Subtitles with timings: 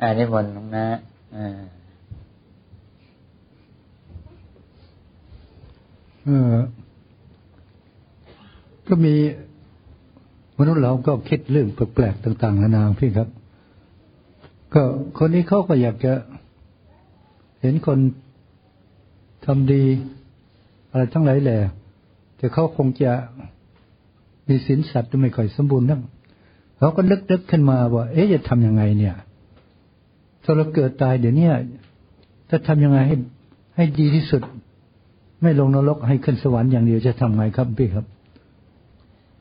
[0.00, 0.86] อันนี้มนตรงนะ
[1.36, 1.60] อ่า
[6.24, 6.54] เออ
[8.88, 9.14] ก็มี
[10.58, 13.28] มนุษย์เราก็คิดเรื่องแปลกๆต่าง ๆ นานาพี่ครับ
[14.74, 14.82] ก็
[15.18, 16.12] คนนี้เขาก็อยากจะ
[17.60, 17.98] เห็นคน
[19.44, 19.82] ทำดี
[20.90, 21.58] อะไรทั้งหลายแหล่
[22.36, 23.12] แต่เขาคงจะ
[24.48, 26.00] มีสินสัตว์ไม่ค่อยสมบูรณ์นัก
[26.78, 29.14] เขาก็นึกๆขึ้นมาว่า เอ๊ะจะทำยังไงเนี่ย
[30.44, 31.48] ถ้าเราเกิดตายเดี๋ยวนี้
[32.50, 33.16] จะทำยังไงให้
[33.76, 34.42] ให้ดีที่สุด
[35.42, 38.04] ไม่ลงนรกให้ขึ้นสวรรค์อย่างเดียวจะทำไงครับพี่ครับ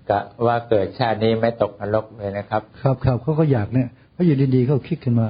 [0.10, 5.28] กะว่าเกิดชาตินี้ไม่ตกนรกเลยนะครับ ครับครับเขาก็อยากเนี่ยเขาอยู่ดีๆเขาคิดขึ้นมา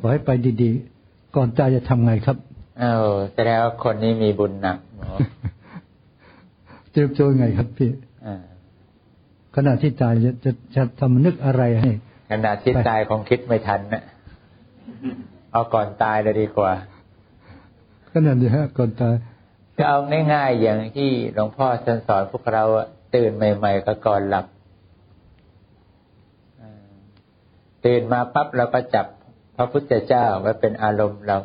[0.00, 0.30] ขอให้ไป
[0.62, 2.36] ดีๆ ก่อนตายจะทำไงครับ
[2.80, 5.10] เออแสดงว่าคนนี้มีบุญหนักหมอ
[6.90, 7.90] เตรียมตัวไงครับพี่
[9.56, 11.90] ขณะที่ตายจะจะจะทำนึกอะไรให้
[12.30, 14.02] ขณะที่ตายคงคิดไม่ทันนะ
[15.52, 16.72] เอาก่อนตายเลยดีกว่า
[18.12, 19.14] ขนาดนี้ฮะก่อนตาย
[19.76, 19.98] ก็เอา
[20.32, 21.66] ง่ายๆอย่างที่หลวงพ่อ
[22.08, 22.64] สอนพวกเรา
[23.14, 24.46] ตื่นใหม่ๆก็ก่อนหลับ
[27.84, 29.06] ตื่นมาปั๊บเราก็จับ
[29.56, 31.38] พระพุทธเจ้าไว้เป็นอารมณ์เรา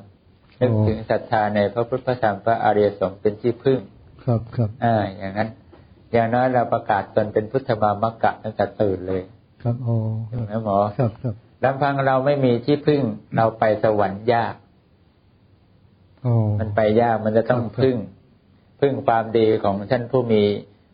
[0.60, 3.80] นึกถึงศรัทธาในพระพุทธธรรมพระอริยสงฆ์เป็นที่พึ่ง
[4.24, 5.50] ครับครับอ่าอย่างนั้น
[6.16, 9.22] อย่างน้อยเราประกาศตนเป็นพุทธมามะกะตั้งแต่ตื่นเลย
[9.64, 9.96] ครับโอ้
[10.32, 13.02] ถูกไหมหมอครับครับลำพังเราไม่มีที่พึ่ง
[13.36, 14.54] เราไปสวรรค์ยาก
[16.60, 17.96] มันไปยากมันจะต้องพึ่ง
[18.80, 20.44] พึ่งความดีของท่านผู้มี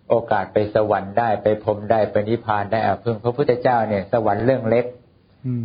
[0.10, 4.86] โอกาสไปสวรรค์ได้ไปพรมได้ไปนิพพานได้อาพึ่งพระพุทธเจ้าเนี่ยสวรรค์เรื่องเล็ก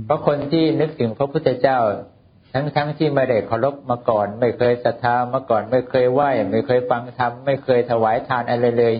[0.05, 1.79] เพราะคนที่นึกถึงพระพุทธเจ้า
[2.55, 8.95] ทั้งทั้งที่ไม่ได้เคารพมาก่อน ไม่เคยศรัทธามาก่อน ไม่เคยไหว้ไม่เคยฟังธรรมไม่เคยถวายทานอะไรเลย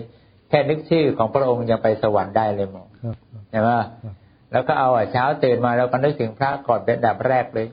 [0.49, 2.85] แค่นึกชื่อของพระองค์ยังไปสวรรค์ได้เลยหมอ
[3.49, 3.69] ใช่ไหม
[4.51, 7.67] แล้วก็เอาอะเช้าตื่นมาแล้วก็นึกถึงพระก่อนเป็นดับแรกเลย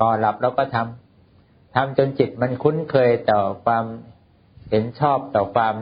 [0.00, 3.84] ก่อนหลับแล้วก็ทำทำจนจิตมันคุ้นเคยต่อความ
[4.70, 5.74] เห็นชอบต่อความ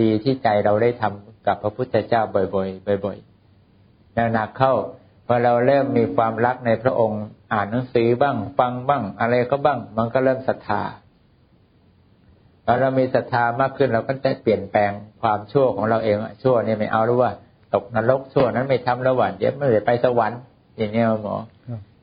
[0.00, 4.74] ดีที่ใจเราได้ทำกับพระพุทธเจ้าบ่อยๆบ่อยๆหนักเข้า
[5.26, 10.82] พอเราเริ่มมีความรักในพระองค์ อ่านหนังสือบ้าง ฟังบ้าง อะไรก็บ้าง มันก็เริ่มศรัทธา
[12.70, 14.90] พอเรามีศรัทธามากขึ้นเราก็จะเปลี่ยนแปลง
[15.22, 17.30] ความชั่วของเราเองชั่วนี่ไม่เอาหรือว่า
[17.74, 20.40] ตกนรกชั่วนั้นไม่ทำแล้วหวานเดี๋ยวไม่ได้ไปสวรรค์
[20.78, 21.36] อย่างนี้หมอ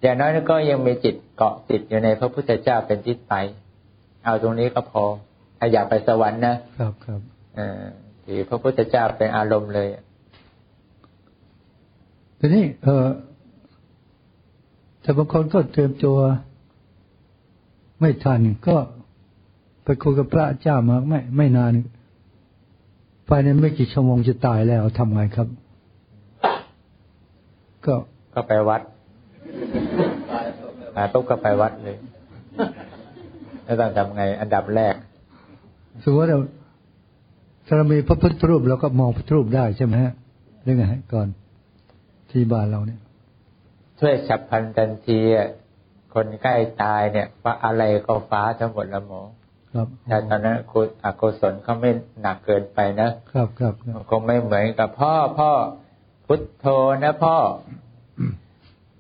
[0.02, 3.34] อย่างน้อยก็ยังมีจิตเกาะติดอยู่ในพระพุทธเจ้าเป็นทิศไป
[4.26, 5.04] เอาตรงนี้ก็พอ
[5.60, 7.20] ถ้าอยากไปสวรรค์นะครับครับ
[7.58, 7.60] อ
[8.26, 9.88] ถือพระพุทธเจ้าเป็นอารมณ์เลย
[12.40, 13.06] ทีนี้เออ
[15.02, 16.18] แต่บางคนก็เตรียมตัว
[18.00, 18.76] ไม่ทันก็
[19.86, 21.74] ไปคุยกับพระเจ้ามาไม่ไม่นาน
[23.28, 25.48] ภายในไม่กี่ชั่วโมงจะตายแล้วทำไงครับ
[27.86, 27.96] ก็
[28.34, 28.82] ก็ไปวัด
[30.96, 31.98] ตายปุ๊บก็ไปวัดเลย
[33.64, 34.96] แล้วต้องทำไง อันดับแรก
[36.04, 36.40] สมมติเรา
[37.66, 40.14] ถ้าเรามีพระพุทธรูปเราก็มองพระพุทธรูปได้ใช่ไหมฮะ
[40.64, 41.28] เรื่องไงก่อน
[42.32, 43.00] ที่บ้านเราเนี่ย
[44.00, 45.20] ช่วยฉับพลันทันที
[46.14, 49.22] คนใกล้ตายเนี่ยฟ้าอะไรก็ฟ้าทั้งหมดละหมอ
[49.76, 51.92] ครับแต่ตอนนั้นคุณอกุศลเขาไม่
[52.22, 53.74] หนักเกินไปนะครับครับ
[54.10, 55.52] คงไม่เหมือนกับพ่อพ่อ
[56.26, 56.68] พุทโธ
[57.04, 57.38] นะพ่อ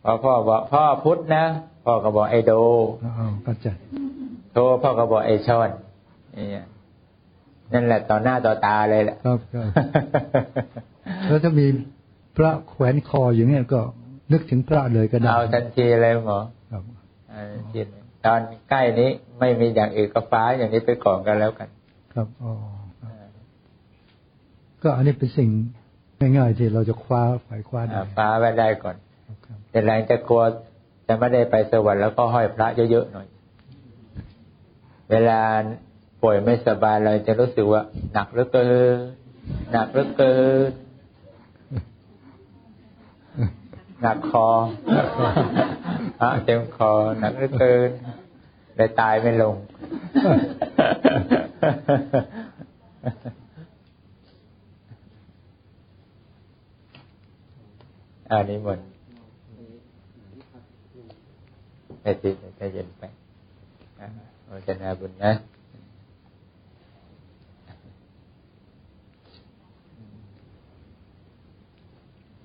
[0.04, 1.46] พอพ่อบอกพ่อพุทธนะ
[1.86, 2.52] พ่อก็บอกไอโด
[3.06, 3.12] อ๋อ
[3.44, 3.68] เข้าใจ
[4.54, 5.70] โทพ่อก็บอกไอชอน
[6.36, 6.64] นี่
[7.74, 9.68] นั่นแหละต่อหน้าต่อตาเลยแหละครับครับ
[11.28, 11.68] แล้วถ้ามี
[12.38, 13.82] พระแขวนคออย่างเนี้ยก็
[14.32, 16.40] นึกถึงพระเลยก็ได้เอาทันทีเลยหมอ
[16.72, 16.84] ครับ
[18.26, 19.10] ตอนใกล้นี้
[19.40, 21.70] ไม่มีอย่างอื่นก็ฟ้าอย่างนี้ไปก่อนกันแล้วกัน
[22.14, 22.54] ครับอ๋อ
[24.84, 25.50] ก็อันนี้เป็นสิ่ง
[26.20, 28.96] ง่ายๆที่เราจะคว้าฝ่ายคว้าได้ฟ้าไว้ได้ก่อน
[29.70, 30.44] แต่แรงจะกลัว
[31.08, 33.28] จะไม่ได้ไปสวรรค์แล้วก็ห้อยพระเยอะๆหน่อย
[35.12, 35.40] เวลา
[36.22, 37.82] ป่วยไม่สบายเราจะรู้สึกว่า
[38.14, 38.98] หนักเหลือเกิน
[39.72, 40.36] หนักเหลือเกิ
[40.70, 40.72] น
[44.02, 44.48] หนักคอ
[46.22, 47.90] อะเต็มคอหนักเหลือเกิน
[48.76, 49.56] เลยตายไม่ลง
[58.32, 58.80] อันนี้หมด
[62.02, 63.04] ใจติดใจเย็นไป
[64.46, 65.32] โอจนาบุญนะ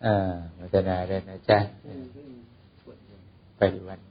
[0.04, 0.16] อ่า
[0.58, 1.58] พัฒนาได้นะจ๊ะ
[3.60, 4.02] ปฏิวัติ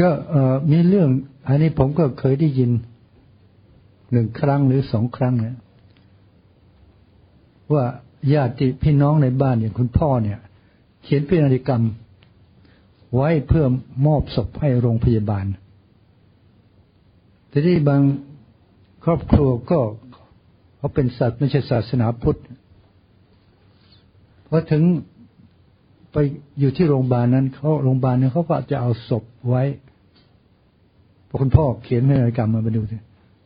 [0.00, 0.10] ก็
[0.70, 1.08] มีเรื่อง
[1.48, 2.70] อันนี้ผมก็เคยได้ยิน
[4.12, 5.56] หนึ่งครั้งหรือสองครั้งเนี่ย
[7.72, 7.84] ว่า
[8.32, 10.38] ญาติพี่น้องในบ้านอย่างคุณพ่อเนี่ย
[11.02, 11.82] เขียนพินัยกรรม
[13.14, 13.66] ไว้เพื่อ
[14.06, 15.46] มอบศพให้โรงพยาบาล
[17.48, 18.02] แต่ที่บาง
[19.04, 19.78] ครอบครัวก็
[20.76, 22.38] เขาเป็นสัตว์ไม่ใช่ศาสนาพุทธ
[24.50, 24.82] พอถึง
[26.12, 26.16] ไป
[26.58, 29.62] อยู่ที่โรงพยาบาลนั้นเขาโรงพยาบาลนั้นเขาก็จะเอาศพไว้
[31.28, 32.96] พอคุณพ่อเขียนพินัยกรรมมามาดูสิ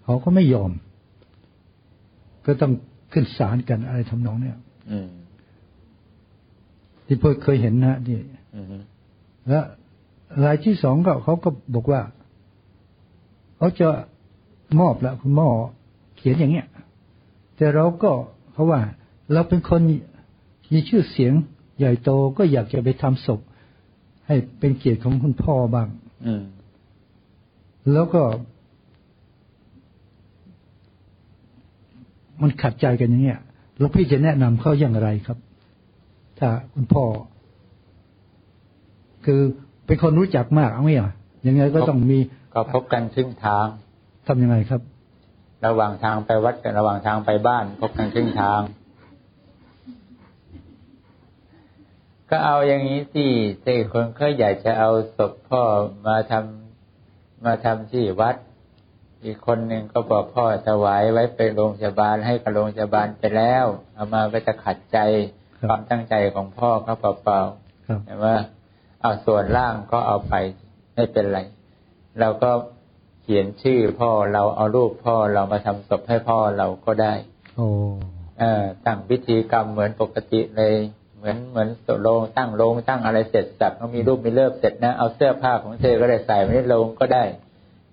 [0.05, 0.71] เขาก็ไม่ยอม
[2.47, 2.73] ก็ต้อง
[3.13, 4.59] ขึ้นศาลกันอะไรทำนองเนี้ย
[4.91, 5.09] อืม
[7.07, 8.19] ที่เพื่อเคยเห็นนะนี่
[8.55, 8.65] อืม
[9.49, 9.61] และ
[10.45, 12.01] รายที่สองก็เขาก็บอกว่า
[13.57, 13.89] เขาจะ
[14.81, 15.49] มอบแล้วคุณหมอ
[16.17, 16.69] เขียนอย่างเงี้ย
[17.57, 18.11] แต่เราก็
[18.53, 18.81] เขาว่า
[19.33, 19.81] เราเป็นคน
[20.73, 21.33] มีชื่อเสียง
[21.79, 23.41] ใหญ่โตก็อยากจะไปทำศพ
[24.27, 25.89] ให้เป็นเกียรติของคุณพ่อบ้าง
[26.27, 26.43] อืม
[27.93, 28.23] แล้วก็
[32.43, 33.41] มันขัดใจกันอย่างเงี้ย
[33.79, 35.39] แล้วพี่จะแนะนำเขาอย่างไรครับ
[36.39, 37.05] ถ้าคุณพ่อ
[39.25, 39.41] คือ
[39.87, 41.13] เป็นคนรู้จักมากเอาไหมอะ
[41.47, 42.19] ยังไงก็ต้องมี
[42.55, 43.67] ก็พบกันครึ่งทาง
[44.27, 44.81] ทำยังไงครับ
[45.67, 48.61] ระหว่างทางไปวัดกับระหว่างทางไปบ้านพบกันครึ่งทาง
[52.31, 53.27] ก็เอาอย่างนี้สิ
[53.63, 55.63] เจ้คนเขาอยากจะเอาศพพ่อ
[56.07, 58.37] มาทำมาทำที่วัด
[59.25, 64.99] อีกคนหนึ่งก็บอกพ่อถวายไว้ไปโรงพยาบาลให้กับโรงพยาบาลไปแล้ว เอามาก็จะขัดใจ
[65.59, 68.35] ครับความตั้งใจของพ่อเขาเปล่าๆครับแต่ว่า
[69.03, 70.35] เอาส่วนล่างก็เอาไป
[70.95, 71.41] ไม่เป็นไร
[72.21, 72.51] เราก็
[73.23, 77.15] เขียนชื่อพ่อเราเอารูปพ่อเรามาทำศพให้พ่อเราก็ได้
[77.57, 77.69] โอ้
[78.39, 80.75] เออตั้งพิธีกรรมเหมือนปกติเลย
[81.21, 81.69] เหมือนเหมือน
[82.03, 87.25] โรงตั้งโรงตั้งอะไรเสร็จสับก็มีรูปมีเลิกเสร็จนะเอาเสื้อผ้าของเธอก็ได้ใส่ไว้ในโรงก็ได้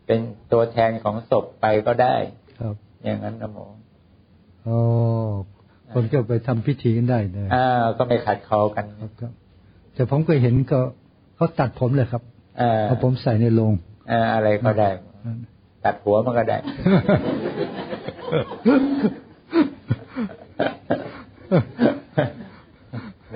[0.05, 0.19] เป็น
[0.51, 2.15] ตัวแทนของศพไปก็ได้
[2.59, 3.57] ครับ อย่างนั้นนะโม
[4.63, 4.77] โอ้
[5.93, 9.31] คนก็ไปทำพิธีกันได้นะอ่าก็ไม่ขัดคอกันครับครับ
[9.93, 10.79] แต่ผมก็เห็นก็
[11.35, 12.21] เขาตัดผมเลยครับ
[12.59, 13.73] เออเอาผมใส่ในโลง
[14.09, 14.89] เอออะไรก็ได้
[15.85, 16.57] ตัดหัวมันก็ได้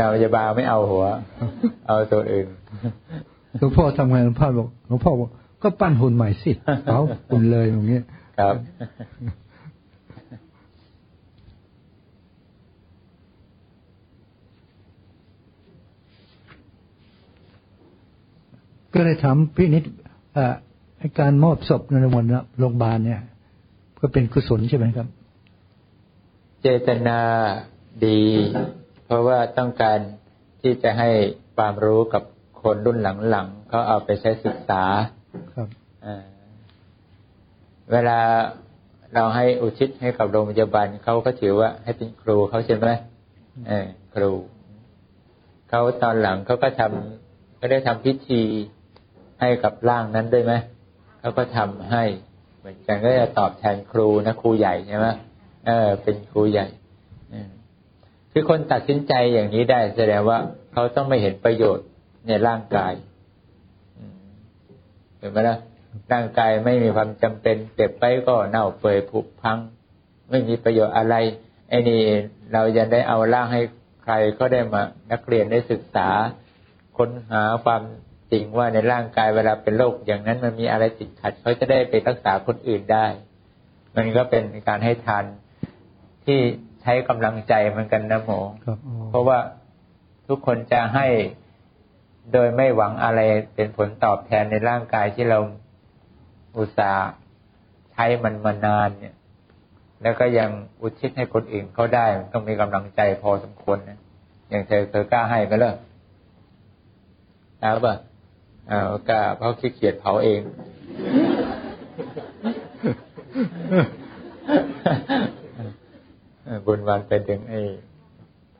[0.10, 1.06] เราจะบาไม่เอาหัว
[1.88, 2.48] เอาตัวอื่น
[3.58, 5.30] หลวงพ่อทำไงหลวงพ่อบอกหลวงพ่อบอก
[5.64, 6.52] ก็ปั้นหุ่นใหม่สิ
[6.86, 8.04] เอาหุ่นเลยอย่างเงี้ย
[8.40, 8.56] ครับ
[18.94, 19.84] ก็เลยถามพี่นิด
[20.34, 20.54] เอ่อ
[20.98, 22.26] ไอ้การมอบศพในวัน
[22.60, 23.22] โรงพยาบาลเนี่ย
[24.02, 25.08] ก็เป็นกุศลใช่ไหมครับ
[26.62, 27.20] เจตนา
[28.06, 28.20] ดี
[28.81, 28.81] เพ
[29.12, 30.00] ราะว่าต้องการ
[30.62, 31.10] ที่จะให้
[31.56, 32.24] ความรู้กับ
[32.62, 33.00] คนรุ่น
[33.30, 34.84] หลังๆเขาเอาไปใช้ศึกษา
[35.54, 35.68] ครับ
[36.06, 36.26] อ่า
[37.92, 38.20] เวลา
[39.14, 42.88] เราให้อุทิศให้กับโรงพยาบาลเขาก็ถือว่าให้เป็นครูเขาใช่ไหม
[43.68, 44.32] เออครู
[45.70, 48.42] เขาตอนหลังเขาก็ทำก็ได้ทำพิธี
[49.40, 50.54] ให้กับร่างนั้นด้วยไหม
[51.20, 52.04] เขาก็ทำให้
[52.60, 55.08] เหมือนกันก็จะตอบแทนครูนะครูใหญ่ใช่ไหม
[55.66, 56.68] เออ เป็นครูใหญ่
[57.34, 57.50] อืม
[58.32, 60.40] คือคนตัดสินใจอย่างนี้ได้แสดงว่า
[60.74, 61.88] เขาต้องไม่เห็นประโยชน์
[62.28, 62.94] ในร่างกาย
[65.18, 65.58] เห็นไหมล่ะ
[66.12, 69.58] ร่างกายไม่มีความจำเป็นเก็บไปก็เน่าเปื่อยผุพัง
[70.30, 71.16] ไม่มีประโยชน์อะไร
[71.70, 72.02] ไอ้นี่
[72.54, 73.62] เราจะได้เอาร่างให้
[74.04, 76.10] ใครก็ได้มา นักเรียนได้ศึกษา
[76.98, 77.82] ค้นหาความ
[78.32, 83.06] จริงว่าในร่างกายเวลาเป็นโรคอย่างนั้นมันมีอะไรติดขัดเขาจะได้ไปรักษาคนอื่นได้
[83.96, 85.26] มันก็เป็นการให้ทาน
[86.26, 86.40] ที่
[86.82, 89.40] ใช้กำลังใจเหมือนกันนะหมอครับอ๋อเพราะว่า
[90.28, 91.08] ทุกคนจะให้
[92.34, 93.20] โดยไม่หวังอะไร
[93.56, 95.40] เป็นผลตอบแทนในร่างกายที่เรา
[96.58, 97.10] อุตส่าห์
[97.94, 99.16] ใช้มันมานานเนี่ย
[100.02, 100.50] แล้วก็ยัง
[100.82, 104.00] อุทิศให้คนอื่นเขาได้มันต้องมีกำลังใจพอสมควรนะ
[104.50, 105.74] อย่างเธอเธอกล้าให้ไหมล่ะ
[107.62, 107.96] กล้าป่ะ
[108.72, 110.42] อ่ากล้าเพราะขี้เกียจเผาเอง
[113.70, 113.86] เออ
[116.66, 117.62] บุญวันไปดึงไอ้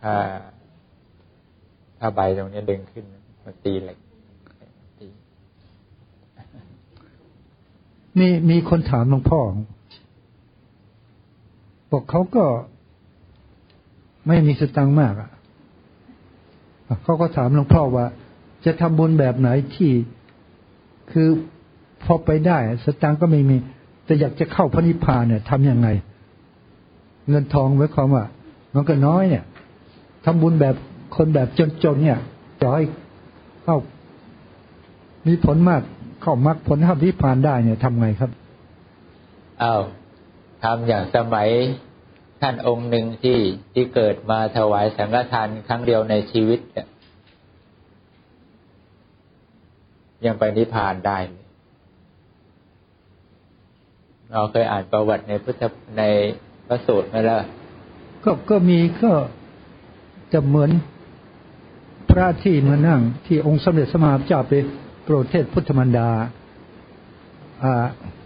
[0.02, 0.16] ผ้า
[2.00, 3.06] ผ้าใบตรงนี้ดึงขึ้น
[3.44, 3.98] มาตีเหล็ก
[5.00, 5.08] ตี
[8.20, 9.40] มีมีคนถามหลวงพ่อ
[11.92, 12.46] บอกเขาก็
[14.28, 15.30] ไม่มีสตังค์มากอะ
[17.04, 18.06] เขาก็ถามหลวงพ่อว่า
[18.66, 19.92] จะทำบุญแบบไหนที่
[21.12, 21.28] คือ
[22.04, 23.58] พอไปได้ สตังค์ก็ไม่มี
[24.06, 25.88] แต่อยากจะเข้าพระนิพพานเนี่ยทำยังไง
[27.30, 28.26] เงินทองไว้ความว่า
[28.74, 29.44] มันก็น้อยเนี่ย
[30.26, 30.76] ทำบุญแบบ
[31.16, 31.48] คนแบบ
[31.84, 32.20] จนๆเนี่ย
[32.62, 32.84] จะให้
[33.64, 33.78] เข้า
[35.28, 35.82] มีผลมาก
[36.22, 38.32] เข้ามรรคผลเข้านิพพานได้เนี่ยทำไงครับ
[39.64, 39.82] อ้าว
[40.64, 41.50] ทำอย่างสมัย
[42.42, 43.38] ท่านองค์หนึ่งที่
[43.74, 46.88] ที่เกิดมาถวายสังฆทานครั้งเดียวในชีวิตเนี่ย
[50.26, 51.46] ยังไปนิพพานได้เลย
[54.32, 55.64] เราเคยอ่านประวัติในพุทธ
[55.98, 56.04] ใน
[56.74, 57.40] พระสูตรไหมล่ะ
[58.24, 59.12] ก็ก็มีก็
[60.34, 60.72] จะเหมือน
[62.12, 64.54] พระที่มานั่ง ที่องค์สมเด็จสมมาเจ้าไป
[65.04, 66.10] โปรดเทศพุทธมันดา
[67.64, 67.74] อ่า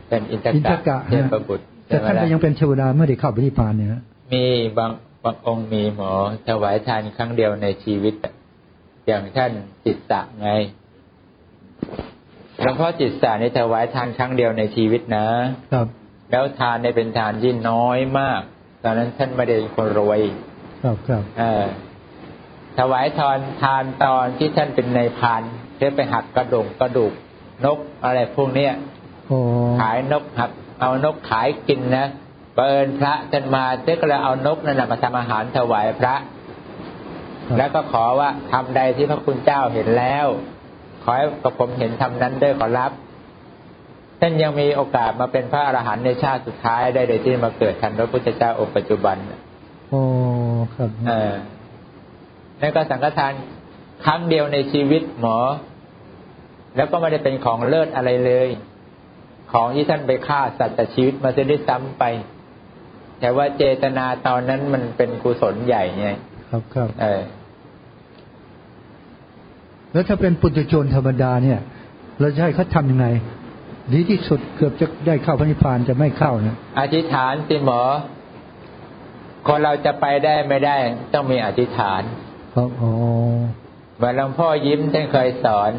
[0.10, 4.02] เป็นอินทอินทกะกะเทพบุตรแต่ท่านก็ยังเป็นเทวดาไม่ได้เข้าไปนิพพานเนี่ยนะ
[4.34, 4.46] มี
[4.78, 4.92] บาง
[5.24, 6.12] บางองค์มีหมอ
[6.48, 8.34] ถวายทานครั้งเดียวในชีวิตอะ
[9.08, 9.52] อย่างท่าน
[9.86, 10.50] จิตตะไง
[12.62, 15.25] หลวงพ่อจิตตะนี่ถวายทานครั้งเดียวในชีวิตนะ
[15.74, 15.88] ครับ
[16.32, 18.41] แล้วทานเนี่ยเป็นทานที่น้อยมาก
[18.84, 20.22] ตอนนั้นท่านไม่ได้เป็นคนรวย
[20.84, 21.65] ครับครับเออ
[22.77, 25.41] ถวายทานทานตอนที่ท่านเป็นในายพราน
[25.75, 27.13] เพื่อไปหักกระดูกกระดูก
[27.65, 28.74] นกอะไรพวกเนี้ย
[29.27, 29.38] โอ้
[29.79, 30.51] ขายนกหัก
[30.82, 32.08] เอานกขายกินนะ
[32.55, 36.15] เปินพระท่านมาเจ๊ก็เลยเอานกนั่นนะมาทำอาหารถวายพระ
[37.48, 40.25] ครับแล้วก็ขอว่าทำใดที่พระคุณเจ้าเห็นแล้ว
[41.03, 42.91] ขอให้กับผมเห็นทำนั้นด้วยขอรับ
[44.19, 49.15] ท่านยังมีโอกาสมาเป็นพระอรหันต์ในชาติสุดท้ายได้โดยที่มาเกิดทันพระพุทธเจ้าองค์ปัจจุบัน
[49.89, 50.01] โอ้
[50.75, 51.34] ครับเออ
[52.62, 53.34] นั่นก็สังฆทาน
[54.05, 55.38] ครั้งเดียวในชีวิตหมอ
[56.75, 58.50] แล้วก็ไม่ได้เป็นของเลิศอะไรเลย
[59.53, 62.03] ของที่ท่านไปฆ่าสัตว์แต่ชีวิตมาเสียด้วยซ้ำไป
[63.19, 66.10] แต่ว่าเจตนาตอนนั้นมันเป็นกุศลใหญ่ไง
[66.50, 67.22] ครับครับเออ
[69.91, 71.60] แล้วถ้าเป็นปุถุชนธรรมดาเนี่ย
[72.19, 73.07] เราจะให้เขาทำยังไง
[73.94, 77.82] ดีที่สุดเกือบจะได้เข้าพระนิพพานจะไม่เข้านะอธิษฐานสิหมอ
[79.48, 80.77] คนเราจะไปได้ไม่ได้
[81.13, 82.01] ต้องมีอธิษฐาน
[82.56, 82.92] ครับอ๋อ
[83.98, 85.72] เหมือนหลวงพ่อยิ้มท่านเคยสอน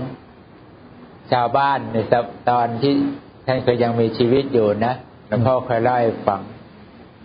[1.32, 1.96] ชาวบ้านใน
[2.50, 2.94] ตอนที่
[3.46, 4.94] ท่านเคยยังมีชีวิตอยู่นะ
[5.28, 6.40] หลวงพ่อเคยเล่าให้ฟัง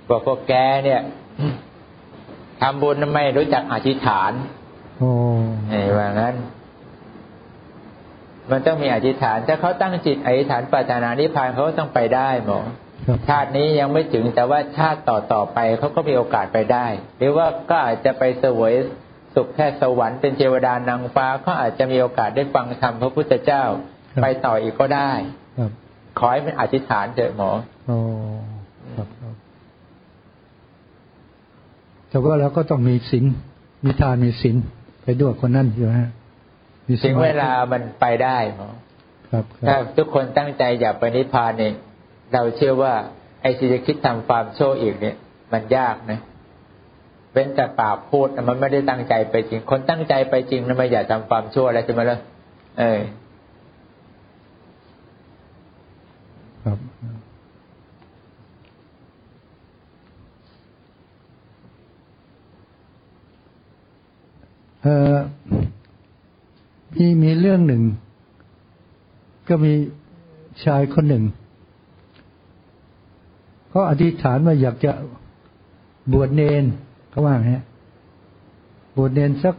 [0.10, 0.54] บอกพวกแก
[0.86, 1.02] เนี่ย
[2.62, 4.32] ทำบุญไม่รู้จักอธิษฐาน
[4.98, 5.12] โอ้
[5.70, 6.36] ไอ้ว่างั้น
[8.52, 12.60] มันต้องมีอธิษฐาน ถ้าเขาตั้งจิตอธิษฐานปรารถนานิพพานเขาก็ต้องไปได้หมอ
[13.08, 18.74] ครับชาตินี้ยังไม่ถึงแต่ว่าชาติต่อต่อๆไปเขาก็มีโอกาสไปได้ หรือว่าก็อาจจะไปเสวย
[19.36, 23.64] สุขแค่สวรรค์เป็นเทวดานางฟ้าเขาอาจจะมีโอกาสได้ฟังธรรมพระพุทธเจ้า
[24.22, 25.12] ไปต่ออีกก็ได้
[25.58, 25.72] ครับ
[26.20, 27.52] ขอให้เป็นอธิษฐานเถอะหมอ
[27.88, 27.98] โอ้
[28.96, 29.36] ครับครับ
[32.10, 33.26] แต่ว่าเราก็ต้องมีศีล
[33.84, 34.56] มีทานมีศีล
[35.04, 36.21] ไปด้วยคนนั้นอยู่ฮะมีส
[37.04, 38.70] ถึงมาธิเวลามันไปได้หมอ
[39.32, 41.74] ครับคถ้ารับทุกคนตั้งใจอยากไปนิพพานเนี่ย
[42.34, 42.94] เราเชื่อว่า
[43.42, 45.16] ไอ้ที่จะคิดทำความชั่วอีกเนี่ย
[45.54, 46.20] มันยากนะ
[47.34, 52.18] เป็นแต่ปากพูดนะมันไม่ได้ตั้งใจไปจริง คนตั้งใจไปจริงนะไม่อยากทำความชั่วอะไรใช่ไหมล่ะ
[52.80, 53.02] เออ
[56.64, 56.78] ครับ
[64.84, 65.18] เอ่อ
[66.98, 67.84] มีมีเรื่องหนึ่ง
[69.48, 69.74] ก็มี
[70.64, 71.24] ชายคนหนึ่ง
[73.70, 74.92] เขาอธิษฐานว่าอยากจะ
[76.14, 76.64] บวชเนน
[77.10, 77.64] เขาว่าไงฮะ
[78.98, 79.56] บวชเนนสัก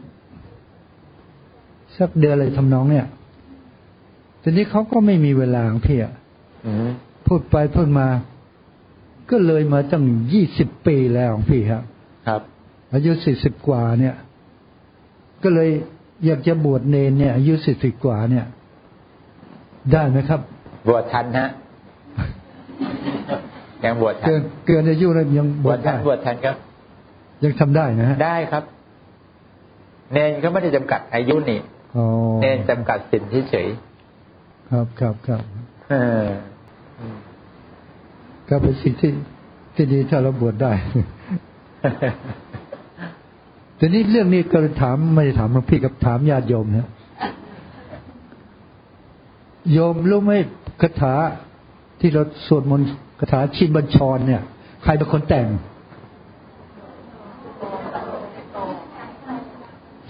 [1.98, 3.06] สักเดือนอะไรทำนองเนี่ย
[4.42, 6.14] ทีนี้เขาก็ไม่มีเวลาของพี่อะ
[6.66, 6.90] อืม
[7.26, 8.08] พูดไปพูดมา
[9.30, 11.82] ก็เลยมาตั้งยี่สิบปีแล้วของพี่ครับ
[12.28, 12.42] ครับ
[12.92, 14.16] อายุสี่สิบกว่าเนี่ย
[15.42, 15.70] ก็เลย
[16.26, 18.46] อยากจะบวชเนนเนี่ยอายุสี่สิบกว่าเนี่ย
[19.92, 20.40] ได้ไหมครับ
[20.88, 21.48] บวชทันฮะ
[23.84, 26.56] ยังบวชทันเกินเกินอายุแล้วยังบบววชชทัได้นบวชทันครับ
[27.44, 28.64] ยังทำได้นะฮะได้ครับ
[30.12, 31.58] เนนก็ไม่ได้จำกัดอายุนี่
[31.96, 32.04] อ๋อ
[32.42, 33.68] เนนจำกัดสินเฉย
[34.70, 36.26] ครับครับครับๆเออ
[38.48, 39.10] ก็เป็นสิ่งที่
[39.74, 40.72] ที่ดีถ้าเราบวชได้
[43.84, 46.88] ทีนี้เรื่องนี้ก็ถามไม่ได้ถามหลวงพี่กับถามญาติโยมนะ
[49.72, 50.32] โยมรู้ไหม
[50.82, 51.14] คาถา
[52.00, 52.86] ที่เราสวดมนต์
[53.20, 54.42] คาถาชินบัญชรเนี่ย
[54.82, 55.46] ใครเป็นคนแต่ง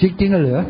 [0.01, 0.63] จริงๆอะเหรอ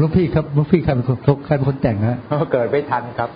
[0.00, 2.16] ลวงพี่ครับลวงพี่ใครเป็นคนใครเป็นคนแต่งฮะ
[2.52, 3.30] เกิดไม่ทันครับ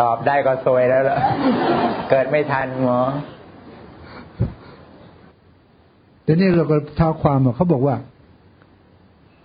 [0.00, 1.18] ตอบได้ก็ซวยแล้วล่ะ
[2.10, 2.98] เกิดไม่ทันหมอ
[6.24, 7.96] เดี๋ยวนี้เราก็ท้าความว่าเขาบอกว่า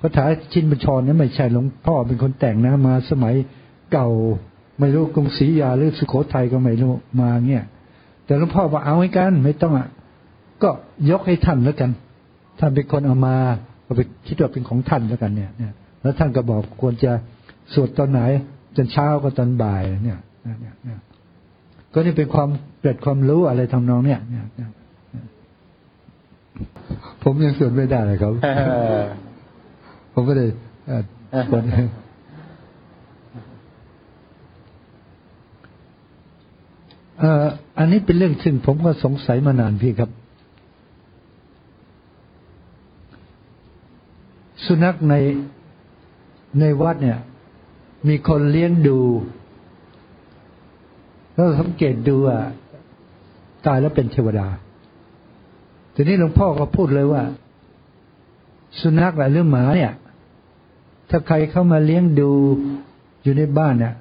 [0.02, 3.34] คาถาชินบัญชรนั้นไม่ใช่หลวงพ่อเป็นคนแต่งนะมาสมัย
[3.92, 4.08] เก่า
[4.80, 7.66] ไม่รู้กรุงศรีอยาหรือสุโขทัยก็ไม่รู้มาเงี้ย
[8.26, 9.88] แต่หลวงพ่อบอกเอาให้กัน ไม่ต้องอะ
[10.64, 10.70] ก็
[11.10, 11.92] ยกให้ท่านแล้วกัน
[12.60, 13.36] ท่านเป็นคนเอามา
[13.86, 17.12] ก็ไปคิดว่าเป็นของท่านแล้วกันเนี่ยเนี่ย แล้วท่านก็บอกควรจะ
[17.74, 18.22] สวดตอนไหน
[18.75, 21.00] จนเช้าก็ตอนบ่ายเนี่ยเนี่ยเนี่ย
[21.94, 22.50] ก็นี่เป็นความ
[22.82, 24.70] เกิดความรู้อะไรทำนองเนี่ยเนี่ย
[27.24, 28.34] ผมยังสวดไม่ได้เลยครับ
[30.13, 30.50] ผมก็เลย
[31.51, 31.63] คน
[37.77, 40.10] อันนี้เป็นเรื่องซึ่งผมก็สงสัยมานานพี่ครับ
[44.65, 45.15] สุนัขใน
[46.60, 47.20] ในวัดเนี่ย
[48.08, 49.00] มีคนเลี้ยงดู
[51.34, 52.41] แล้วสังเกตดูอะ
[53.65, 54.48] ตายแล้วเป็นเทวดา
[55.96, 57.24] ทีนี้หลวงพ่อก็พูดเลยว่า
[58.79, 59.91] สุนัขหรือหมาเนี่ย
[61.10, 62.29] ถ้าใครเข้ามาเลี้ยงดู
[63.24, 63.94] อยู่ในบ้านเนี่ย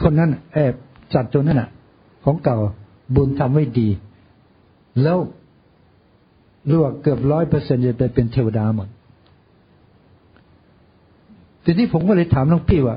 [0.00, 0.74] คนนั้นแอบ
[1.14, 1.70] จัดตัวนั้นอะ
[2.24, 2.58] ของเก่า
[3.14, 3.88] บุญทำไว้ดี
[5.02, 5.18] แล้ว
[6.68, 8.88] รู้ว่าเกือบร้อยเปอร์เซ็นต์จะไปเป็นเทวดาหมด
[11.64, 12.96] ทีนี้ผมก็เลยถามน้องพี่ว่า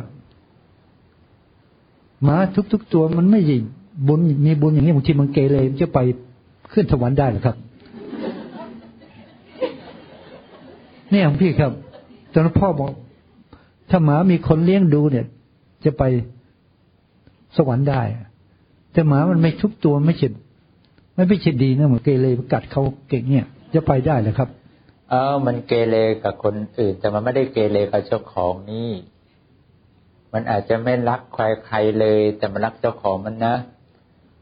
[2.24, 2.38] หมา
[2.74, 3.64] ทุก ๆ ตัวมันไม่ยิง
[4.08, 6.00] บุญมีบุญอย่างนี้บางทีมันเกเรมันจะไป
[6.74, 7.56] ขึ้นสวรรค์ได้หรือครับ
[11.10, 11.72] เนี่ของพี่ครับ
[12.34, 12.92] ตอนพ่อบอก
[13.90, 15.26] ถ้าหมามีคนเลี้ยงดูเนี่ย
[15.86, 16.04] จะไป
[17.58, 18.02] สวรรค์ได้
[18.92, 20.34] แต่หมามันไม่ทุกตัวไม่เฉด
[21.14, 24.50] ไม่ไม่เฉดดีนะเหมือนเกเรกัดเขาเก่งเนี่ย จะไปได้หรือครับ
[25.10, 28.92] เออมันเกเรกับคนอื่น แต่มันไม่ได้เกเรกับเจ้าของนี่
[30.34, 33.56] มันอาจจะไม่รักใครใครเลย แต่มันรักเจ้าของมันนะ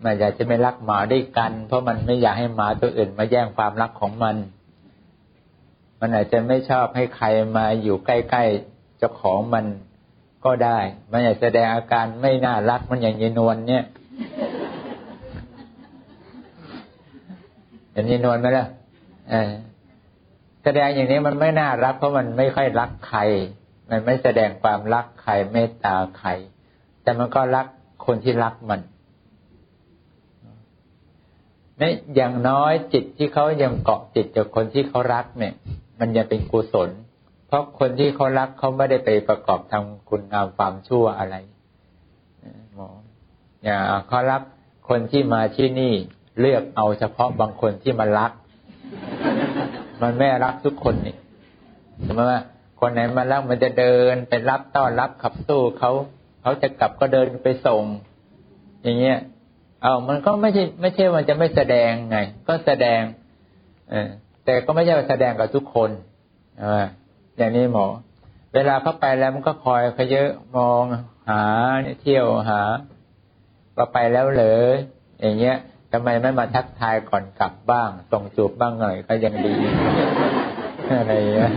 [0.04, 4.36] มันอยากจะไม่รักหมาด้วยกัน เพราะมันไม่อยากให้หมาตัวอื่นมาแย่งความรักของมัน
[6.00, 7.28] มันอาจจะไม่ชอบให้ใคร
[7.58, 9.66] มาอยู่ใกล้ๆเจ้าของมัน
[10.46, 10.80] ก็ได้
[11.12, 13.84] มันอยากแสดงอาการไม่น่ารักมันอย่างยีนวลเนี่ย
[17.92, 18.66] เห็นยีนวลไหมล่ะ
[19.30, 19.42] เอ้
[20.64, 23.20] แสดงอย่างนี้มันไม่น่ารักเพราะมันไม่ค่อยรักใคร
[23.90, 26.30] มันไม่แสดงความรักใครเมตตาใคร
[27.04, 27.66] แต่มันก็รัก
[28.06, 28.82] คนที่รักมัน
[31.82, 35.54] นี่อย่างน้อยจิตที่เขายังเกาะจิตจากคนที่เขารักเนี่ย
[36.00, 36.90] มันยังเป็นกุศล
[37.48, 41.36] เพราะคนที่เขารักเขาไม่ได้ไปประกอบทำคุณงามความชั่วอะไร
[42.76, 42.90] หมอ
[43.64, 44.42] อย่าเขารัก
[44.90, 45.94] คนที่มาที่นี่
[46.40, 48.32] เลือกเอาเฉพาะบางคนที่มันรัก
[50.04, 51.16] มันไม่รักทุกคนนี่
[52.08, 52.42] สมมติว่า
[52.80, 55.92] คนไหนมารักมันจะเดินไปรับต้อนรับขับสู้เขา
[56.42, 57.84] เขาจะกลับก็เดินไปส่ง
[58.84, 59.18] อย่างเงี้ย
[59.82, 63.02] เอามันก็ไม่ใช่ไม่ใช่มันจะไม่แสดงไง ก็แสดง
[63.90, 64.10] เออ
[64.46, 65.90] แต่ก็ไม่ใช่แสดงกับทุกคน
[66.64, 66.86] อ่า
[67.38, 67.88] อย่างนี้หมอ
[68.54, 70.84] เวลาเข้าไปแล้วมันก็คอยขยเยอะมอง
[71.30, 71.44] หา
[72.02, 72.62] เที่ยวหา
[73.78, 74.76] ก็ไปแล้วเลย
[75.22, 75.58] อย่างเงี้ย
[75.96, 79.54] ทำไมไม่มาทักทายก่อนกลับบ้าง ส่งจูบบ้างหน่อยก็ยังดี
[80.98, 81.52] อะไรเงี้ย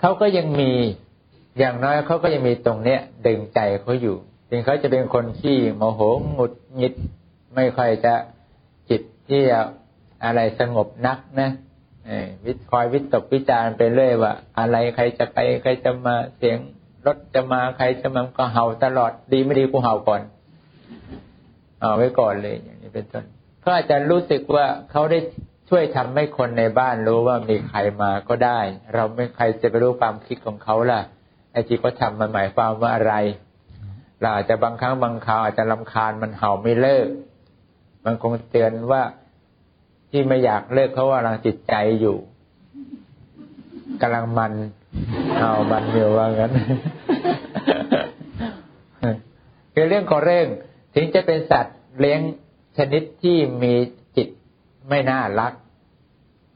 [0.00, 0.72] เขาก็ยังมี
[1.58, 4.16] อย่างน้อยเขาก็ยังมีตรงเนี้ยดึงใจเขาอยู่
[4.50, 6.00] ถึงเขาจะเป็นคนที่โมโห
[6.32, 6.94] หงุดหงิด
[7.54, 8.14] ไม่ค่อยจะ
[8.90, 9.60] จิตที่จะ
[10.24, 11.50] อะไรสงบนักนะ
[12.44, 16.58] วิคอยวิตกวิจารไปเรื่อยว่า อะไรใครจะไปใครจะมาเสียง
[17.06, 20.22] รถจะมาใครจะมาก็เห่าตลอดดีไม่ดีกูเห่าก่อน
[21.78, 23.24] เอาไว้ก่อนเลยอย่างนี้เป็นต้น
[23.60, 25.18] เขาอาจจะรู้สึกว่าเขาได้
[25.68, 28.60] ช่วยทำให้คนในบ้านรู้ว่ามีใครมาก็ได้
[28.94, 31.00] เราไม่ใครจะไปรู้ความคิดของเขาล่ะ
[31.52, 33.14] ไอ้ที่เขาทามันหมายความว่าอะไร
[34.20, 37.08] เราอาจจะบางครั้งบางคราวอาจจะลำคาญมันเห่าไม่เลิก
[38.04, 39.02] มันคงเตือนว่า
[40.10, 42.16] ที่ไม่อยากเลิกเพราะว่ากำลังจิตใจอยู่
[44.02, 44.52] กำลังมัน
[45.36, 46.52] เอามันอยู่ว่างั้น
[49.74, 50.46] คือเรื่องของเรื่อง
[50.94, 52.20] ถึงจะเป็นสัตว์เลี้ยง
[52.78, 53.74] ชนิดที่มี
[54.16, 54.28] จิต
[54.88, 55.52] ไม่น่ารัก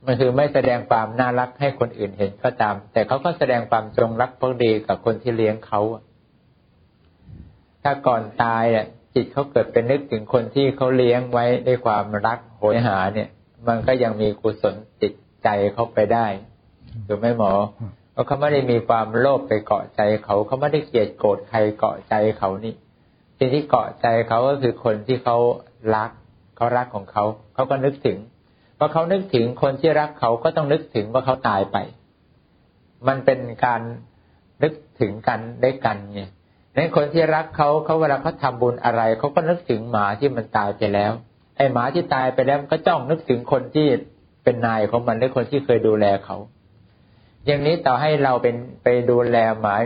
[0.05, 5.81] มันคือไม่แสดงความน่ารักให้คนอื่นเห็นก็ตาม แต่เขาก็แสดงความจงรักภักดีกับคนที่เลี้ยงเขา
[7.83, 13.29] ถ้าก่อนตายอะจิตเขาเกิดเป็นนึกถึงคนที่เขาเลี้ยงไว้ด้วยความรักโหยหาเนี่ย
[13.69, 16.27] มันก็ยังมีกุศลจิตใจเขาไปได้
[17.09, 17.53] ถูกไหมหมอ
[18.15, 22.75] เพราะเขาไม่ได้มีความโลภไปเกาะใจเขาเขาไม่ได้เกลียดโกรธใครเกาะใจเขานี่
[23.39, 25.37] สิ่งที่เกาะใจเขาก็คือคนที่เขา
[25.97, 26.11] รัก
[26.57, 27.25] เขารักของเขา
[27.55, 28.19] เขาก็นึกถึง
[28.79, 31.77] พอเขานึกถึงคนที่รักเขาก็ต้องนึกถึงว่าเขาตายไป
[33.09, 33.81] มันเป็นการ
[34.63, 36.23] นึกถึงกันได้กันไง
[36.75, 41.13] ในคนที่รักเขาเขาเวลาเขาทาบุญอะไรเขาก็นึกถึงหมาที่มันตายไปแล้ว
[41.57, 43.87] ไอ้หมาที่ตายไปแล้วก็จ้องนึกถึงคนที่
[44.45, 46.37] เป็นนายของมันหรือคนที่เคยดูแลเขา
[47.47, 49.77] อย่างนี้ต่อให้เราเป็นไปดูแลหมา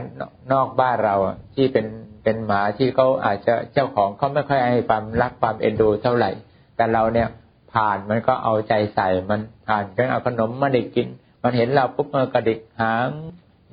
[0.53, 1.17] นอกบ้านเรา
[1.55, 1.87] ที่เป็น
[2.25, 6.31] เป็นหมาที่เขาอาจจะเจ้าของเขาไม่ค่อยให้ความรักความเอ็นดูเท่าไหร่
[6.77, 7.29] แต่เราเนี่ย
[7.73, 11.09] ผ่านมันก็เอาใจใส่มันผ่านกันเอาขนมมาได้กิน
[11.43, 13.09] มันเห็นเราปุ๊บมันกระดิกหาง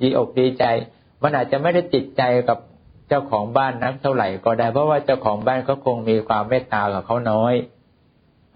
[0.02, 0.66] ดีอกดีใจ
[1.22, 2.58] มันอาจจะไม่ได้ติดใจกับ
[3.10, 7.54] เจ้าของบ้านนักเท่าไหร่ก็ได้ เพราะว่าเจ้าของบ้านเขาคงมีความเมตตากับเขาน้อย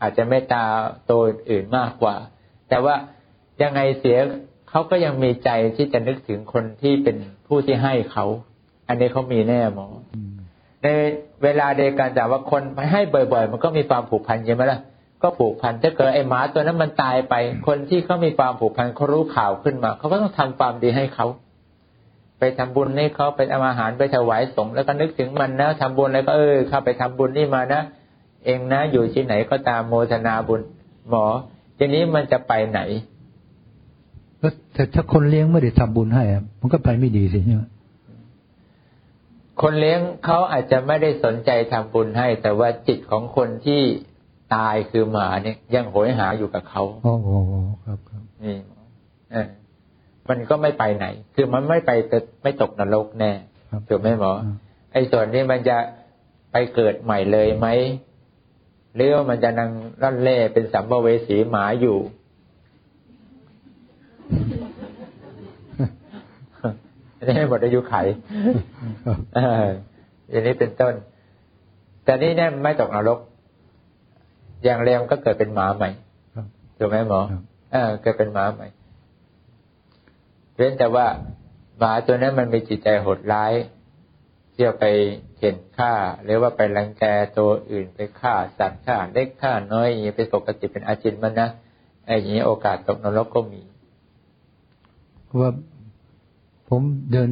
[0.01, 0.63] อาจจะเมตตา
[1.09, 2.15] ตัวอื่นมากกว่า
[2.69, 2.95] แต่ว่า
[3.61, 4.17] ยังไงเสีย
[4.69, 8.25] เขาก็ยังมีใจที่จะนึกถึงคนที่เป็นผู้ที่ให้เขา
[8.87, 9.87] อันนี้เขามีแน่หมอ
[10.83, 10.87] ใน
[11.43, 14.79] เวลาเดียวกันแต่ว่าคนไปให้บ่อย ๆ มันก็มีความผูกพันใช่ไหมล่ะ
[15.23, 17.35] ก็ผูกพันถ้าเกิดไอ้หมาตัวนั้นมันตายไป
[17.67, 21.27] คนที่เขามีความผูกพันเขารู้ข่าวขึ้นมา เขาก็ต้องทำความดีให้เขา
[22.39, 27.81] ไปทำบุญให้เขาไปเอาอาหารไปถวายสงฆ์แล้วก็นึกถึงมันนะทำบุญแล้วก็เออเข้าไปทำบุญนี่มานะ
[28.45, 30.61] เองนะอยู่ที่ไหนก็ตามโมทนาบุญ
[31.09, 31.25] หมอ
[31.77, 32.81] ทีนี้มันจะไปไหน
[34.73, 37.63] แต่ถ้าคนเลี้ยงไม่ได้ทำบุญให้อะมันก็ไปไม่ดีสิใช่ไหม
[39.61, 43.81] คนเลี้ยงเขาอาจจะไม่ได้สนใจทำบุญให้ แต่ว่าจิตของคนที่
[44.55, 47.29] ตายคือหมาเนี่ยยังโหยหาอยู่กับเขาโอ้โห
[47.85, 48.57] ครับครับนี่
[49.31, 49.47] เออ
[50.29, 53.31] มันก็ไม่ไปไหน คือมันไม่ไปแต่ไม่ตกนรกแน่
[53.71, 54.55] ครับถูกไหมหมออ่า
[54.93, 55.77] ไอ้ส่วนนี้มันจะ
[56.51, 57.67] ไปเกิดใหม่เลยไหม
[58.95, 59.71] หรือว่ามันจะนัง
[60.01, 61.97] ร่อนเล่เป็นสัมภเวสีหมาอยู่
[67.27, 67.95] นี่ให้หมดอายุไข
[69.05, 69.67] ครับเออ
[70.29, 70.93] อย่างนี้เป็นต้น
[72.03, 73.19] แต่นี่เนี่ยไม่ตกนรก
[74.63, 75.89] อย่างเร็วก็เกิดเป็นหมาใหม่
[76.35, 76.45] ครับ
[76.77, 78.67] ถูกไหมหมอครับเออเกิดเป็นหมาใหม่
[80.55, 81.07] เว้นแต่ว่า
[81.79, 83.53] หมาตัวนั้นมันมีจิตใจโหดร้าย
[84.53, 84.85] ที่จะไป
[85.37, 87.03] เข็นฆ่า หรือว่าไปรังแก
[87.37, 91.49] ตัวอื่นไปฆ่าสัตว์ฆ่าเล็กฆ่าน้อยอย่างนี้เป็นปกติเป็นอาจินมันนะ
[92.05, 93.61] ไอ้อย่างนี้โอกาสตกนรกก็มี
[95.25, 95.51] เพราะว่า
[96.69, 97.29] ผมเดิน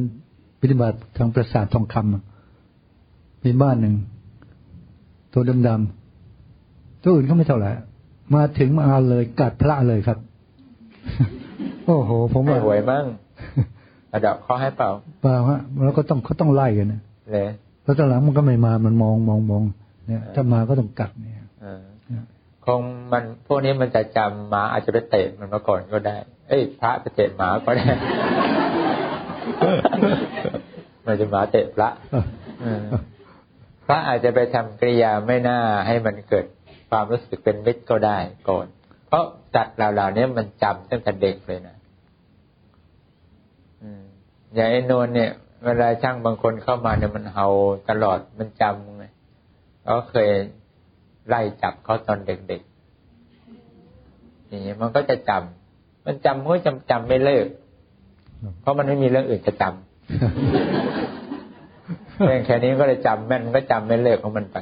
[0.60, 2.22] ปฏิบัติทางประสาททองคำอะ
[3.44, 3.94] มีบ้านหนึ่ง
[5.32, 7.70] ตัวดำๆตัวอื่นเขาไม่เท่าไหร่
[8.34, 10.18] มาถึงมาเอาเลยกัดพระเลยครับ
[11.84, 13.04] โอ้โห ผมไม่ว่าหวยมั่ง
[14.14, 14.90] ระดับข้อให้เปล่า
[15.22, 17.00] เปล่าฮะแล้วก็ต้องเขาต้องไล่กันนะ
[17.32, 17.48] เลย
[17.84, 19.62] แล้วตอนหลังมันก็ไม่มา มันมองมองมอง
[20.06, 21.82] เนี่ยถ้ามาก็ต้องกัดเนี่ยเออ
[22.64, 22.80] คง
[23.12, 26.16] มันพวกนี้มันจะจำหมาอาจจะไปเตะมันมาก่อนก็ได้
[26.48, 27.86] เอ้ยพระไปเตะหมาก็ได้
[31.06, 31.88] มันจะหมาเตะพระ
[33.86, 36.46] พระอาจจะไปทำกริยาไม่น่าให้มันเกิด
[36.90, 38.66] ความรู้สึกเป็นมิตรก็ได้ก่อน
[39.06, 41.76] เพราะสัตว์เหล่าๆนี้มันจำตั้งแต่เด็กเลยนะ
[44.54, 45.30] อย่างไอ้นวลเนี่ย
[45.64, 47.48] เวลาช่างบางคนเข้ามาเนี่ยมันเห่า
[47.90, 49.04] ตลอดมันจำไง
[49.84, 50.28] เขาเคย
[51.28, 57.46] ไล่จับเขาตอนเด็กๆอย่างนี้มันก็จะจำมันจำมันก็จำจำไม่เลิก
[58.60, 59.72] เพราะมันไม่มีเรื่องอื่นจะจำ
[62.26, 64.56] เพียงแค่นี้ก็เลยจำแม่นมันก็จำไม่เลิกของมันไป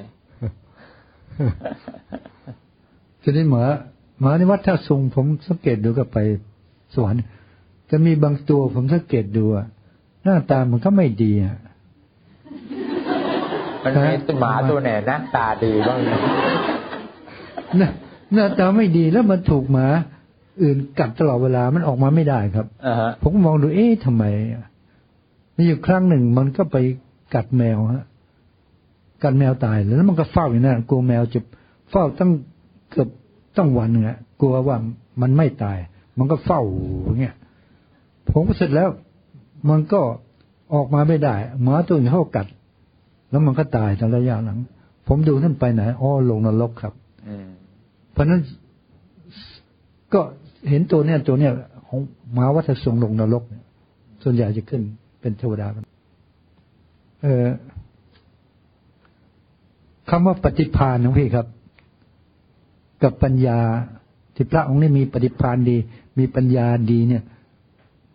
[3.22, 3.64] ทีนี้หมา
[4.20, 6.18] หมาในวัดท่าทรงผมสังเกตดูก็ไป
[6.94, 7.22] สวรรค์
[7.90, 9.66] จะมีบางตัวผมสังเกตดูอะ
[10.24, 11.56] หน้าตามันก็ไม่ดีอะ
[13.82, 15.98] มันมีหมาตัวไหนหน้าตาดีบ้าง
[17.76, 17.88] หน้า
[18.34, 19.86] หน้าตาไม่ดีแล้วมันถูกหมา
[20.62, 24.64] อื่นกัดตลอดเวลามันออกมาไม่ได้ครับอ่าฮะผมก็มองดูเอ๊ะทำไมอะ
[25.56, 26.76] มีอยู่ครั้งหนึ่งมันก็ไป
[27.34, 28.04] กัดแมวฮะ
[29.22, 31.40] กัดแมวตายแล้วมันก็เฝ้าอยู่นั่นกลัวแมวจะ
[31.90, 32.30] เฝ้าตั้ง
[32.90, 33.08] เกือบ
[33.56, 34.76] ตั้งวันหนึ่งอะกลัวว่า
[35.20, 35.78] มันไม่ตาย
[36.18, 36.60] มันก็เฝ้า
[37.04, 37.34] อย่างเงี้ย
[38.30, 38.88] ผมก็เสร็จแล้ว
[39.70, 40.00] มันก็
[40.74, 42.46] ออกมาไม่ได้หมาตัวอื่นเขาก็กัด
[43.30, 44.58] แล้วมันก็ตายตอนระยะหลัง
[45.08, 46.92] ผมดูท่านไปไหนอ๋อลงนรกครับ
[47.28, 47.48] อืม
[48.12, 48.40] เพราะฉะนั้น
[50.14, 50.20] ก็
[50.70, 51.52] เห็นตัวเนี้ยตัวเนี้ย
[51.88, 52.00] ของ
[52.32, 53.62] หมาวัฏสงฆ์ลงนรกเนี่ย
[54.22, 54.82] ส่วนใหญ่จะขึ้น
[55.20, 55.84] เป็นเทวดากัน
[57.22, 57.46] เออ
[60.10, 61.46] คำว่าปฏิพานของพี่ครับ
[63.02, 63.58] กับปัญญา
[64.34, 65.76] ที่พระองค์นี้มีปฏิพานดี
[66.18, 67.22] มีปัญญาดีเนี่ย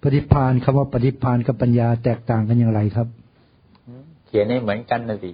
[0.03, 3.07] ปฏิพานคำว่าปฏิพานกับปัญญาแตกต่างกันอย่างไรครับ
[4.27, 5.31] เขียนให้เหมือนกันนะสิ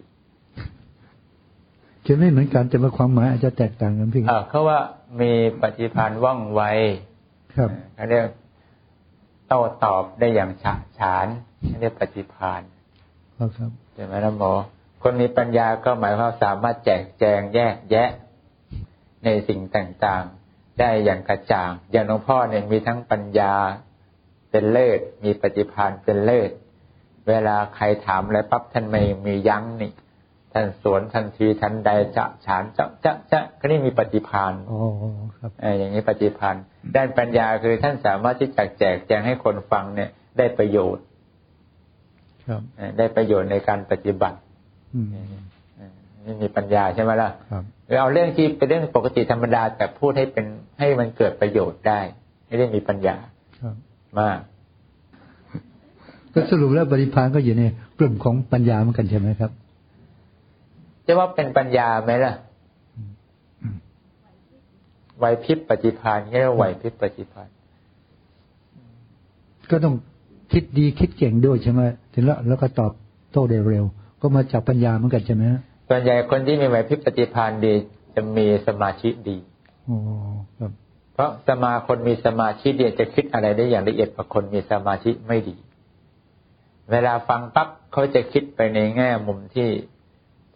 [2.06, 4.80] จะไม่เหมือนกันแต่ว่าความหมายอาจจะแตกต่างกันพี่คอ่ารับเขาว่า
[5.20, 6.62] มีปฏิภาณว่องไว
[7.58, 8.28] ครับเขาเรียก
[9.48, 11.28] โต้ตอบได้อย่างฉะฉาน
[11.66, 12.62] เขาเรียกปฏิภาณ
[13.38, 14.52] ครับครับใช่ไหมนะหมอ
[15.02, 18.10] คนมีปัญญาก็หมายความสามารถแจกแจงแยกแยะ
[19.24, 23.54] ในสิ่งต่างๆ ได้อย่างกระจ่าง อย่างหลวงพ่อเนี่ยมีทั้งปัญญา
[24.52, 26.52] เป็นเลิศมีปฏิภาณเป็นเลิศ
[27.28, 29.92] เวลาใครถามอะไรปั๊บท่านไม่มียั้งนี่
[30.58, 34.80] ท่านสวนทันทีทันใดจะฉานจะจะจะก็นี่มีปฏิภาณอ๋อ
[35.38, 36.64] ครับเอ่ออย่างนี้ปฏิพันธ์
[36.96, 41.04] ด้านปัญญาคือท่านสามารถที่จะแจกแจงให้คนฟังเนี่ยได้ประโยชน์
[42.48, 44.38] ครับเอ่อได้ประโยชน์ในการปฏิบัติ
[46.24, 47.64] ไม่มีปัญญาใช่ไหมล่ะครับ
[48.00, 50.46] เอาเรื่องที่เป็นเรื่องปกติธรรมดาแต่พูดให้เป็น
[50.80, 52.00] ให้มันเกิดประโยชน์ได้
[52.46, 53.16] ไม่ได้มีปัญญา
[53.62, 53.76] ครับ
[54.20, 54.40] มาก
[56.34, 57.64] ก็สรุปแล้วปฏิพานก็อยู่ใน
[58.00, 59.52] กลุ่มของปัญญาเหมือนกันใช่ไหมครับ
[61.08, 62.34] จะว่าเป็นปัญญาไหมล่ะ
[65.18, 67.48] ไหวพริบปฏิพานเรียกว่าไหวพริบปฏิพาน
[69.72, 69.96] ก็ต้อง
[70.52, 71.82] คิดดีคิดเก่งด้วยใช่ไหม
[72.14, 72.92] ถึงแล้วแล้วก็ตอบ
[73.32, 73.86] โต้ได้เร็ว
[74.22, 77.74] ก็มาจากปัญญาเหมือนกันใช่ไหมฮะส่วนใหญ่คนที่มีไหวพริบปฏิพานดี
[78.16, 79.38] จะมีสมาธิดี
[79.86, 79.98] โอ้
[80.60, 80.72] ครับ
[81.14, 85.56] เพราะสมาคนมีสมาธิดีจะคิดอะไรได้อย่างละเอียดกว่าคนมีสมาธิไม่ดี
[86.92, 89.70] เวลาฟังปั๊บเขาจะคิดไปในแง่มุมที่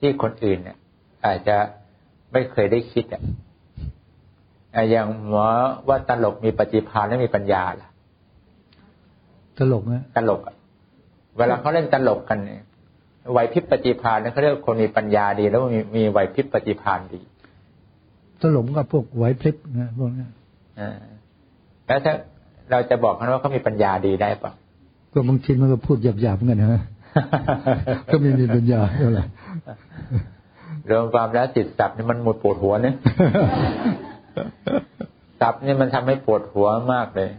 [0.01, 0.77] ที่คนอื่นเนี่ย
[1.25, 1.57] อาจจะ
[2.31, 3.21] ไม่เคยได้คิดอะ
[4.75, 5.47] อะอย่างหมอ
[5.87, 7.89] ว่าตลกมีปฏิภาณและมีปัญญาล่ะ
[9.57, 10.55] ตลกนะตลกอะ
[11.37, 12.63] เวลาเขาเล่นตลกกันเนี่ย
[13.31, 17.19] ไหวพริบปฏิภาณเนี่ยเขาเรียกว่าคนมีปัญญาดี แล้วมีมีไหวพริบปฏิภาณดี
[18.41, 20.25] ตลกกับพวกไหวพริบนะพวกนี้
[20.79, 20.91] อ่า
[21.87, 22.13] แล้วถ้า
[22.71, 24.51] เราจะบอกเขาว่าเขามีปัญญาดีได้ปะ
[25.13, 26.83] ก็บางทีมันก็พูดหยาบๆเหมือนกันนะ
[28.09, 29.25] ก็ไม่มีปัญญาเท่าไหร่
[30.89, 32.95] รวมความแล้วจิตสับนี่มันหมดปวดหัวเนี่ย
[35.41, 37.29] สับนี่มันทำให้ปวดหัวมากเลย